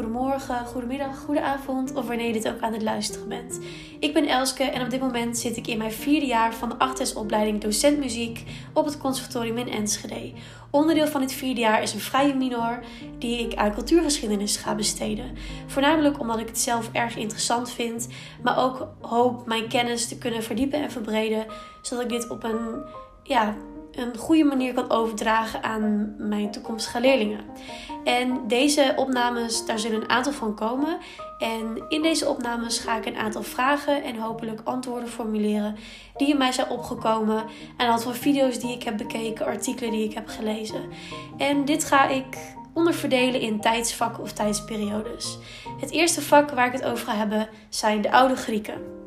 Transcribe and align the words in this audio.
goedemorgen, 0.00 0.66
goedemiddag, 0.66 1.18
goedenavond 1.18 1.94
of 1.94 2.06
wanneer 2.06 2.26
je 2.26 2.32
dit 2.32 2.48
ook 2.48 2.60
aan 2.60 2.72
het 2.72 2.82
luisteren 2.82 3.28
bent. 3.28 3.60
Ik 3.98 4.14
ben 4.14 4.26
Elske 4.26 4.64
en 4.64 4.82
op 4.82 4.90
dit 4.90 5.00
moment 5.00 5.38
zit 5.38 5.56
ik 5.56 5.66
in 5.66 5.78
mijn 5.78 5.92
vierde 5.92 6.26
jaar 6.26 6.54
van 6.54 6.68
de 6.68 6.78
achtesopleiding 6.78 7.60
docent 7.60 7.98
muziek 7.98 8.44
op 8.72 8.84
het 8.84 8.98
conservatorium 8.98 9.58
in 9.58 9.68
Enschede. 9.68 10.32
Onderdeel 10.70 11.06
van 11.06 11.20
dit 11.20 11.32
vierde 11.32 11.60
jaar 11.60 11.82
is 11.82 11.94
een 11.94 12.00
vrije 12.00 12.34
minor 12.34 12.80
die 13.18 13.38
ik 13.38 13.54
aan 13.54 13.74
cultuurgeschiedenis 13.74 14.56
ga 14.56 14.74
besteden. 14.74 15.36
Voornamelijk 15.66 16.20
omdat 16.20 16.38
ik 16.38 16.48
het 16.48 16.58
zelf 16.58 16.90
erg 16.92 17.16
interessant 17.16 17.70
vind, 17.70 18.08
maar 18.42 18.58
ook 18.58 18.88
hoop 19.00 19.46
mijn 19.46 19.68
kennis 19.68 20.08
te 20.08 20.18
kunnen 20.18 20.42
verdiepen 20.42 20.82
en 20.82 20.90
verbreden, 20.90 21.46
zodat 21.82 22.04
ik 22.04 22.10
dit 22.10 22.30
op 22.30 22.44
een 22.44 22.84
ja, 23.22 23.54
een 24.00 24.16
goede 24.16 24.44
manier 24.44 24.74
kan 24.74 24.90
overdragen 24.90 25.62
aan 25.62 26.14
mijn 26.18 26.50
toekomstige 26.50 27.00
leerlingen. 27.00 27.40
En 28.04 28.48
deze 28.48 28.92
opnames, 28.96 29.66
daar 29.66 29.78
zullen 29.78 30.00
een 30.00 30.10
aantal 30.10 30.32
van 30.32 30.54
komen. 30.54 30.98
En 31.38 31.82
in 31.88 32.02
deze 32.02 32.28
opnames 32.28 32.78
ga 32.78 32.96
ik 32.96 33.06
een 33.06 33.16
aantal 33.16 33.42
vragen 33.42 34.02
en 34.02 34.16
hopelijk 34.16 34.60
antwoorden 34.64 35.08
formuleren 35.08 35.76
die 36.16 36.28
in 36.28 36.38
mij 36.38 36.52
zijn 36.52 36.68
opgekomen. 36.68 37.36
Aan 37.76 37.96
de 37.96 38.02
hand 38.02 38.18
video's 38.18 38.58
die 38.58 38.74
ik 38.74 38.82
heb 38.82 38.96
bekeken, 38.96 39.46
artikelen 39.46 39.90
die 39.90 40.04
ik 40.04 40.14
heb 40.14 40.28
gelezen. 40.28 40.82
En 41.36 41.64
dit 41.64 41.84
ga 41.84 42.08
ik 42.08 42.36
onderverdelen 42.74 43.40
in 43.40 43.60
tijdsvakken 43.60 44.22
of 44.22 44.32
tijdsperiodes. 44.32 45.38
Het 45.80 45.90
eerste 45.90 46.22
vak 46.22 46.50
waar 46.50 46.66
ik 46.66 46.72
het 46.72 46.84
over 46.84 47.06
ga 47.06 47.14
hebben 47.14 47.48
zijn 47.68 48.00
de 48.00 48.12
oude 48.12 48.36
Grieken. 48.36 48.99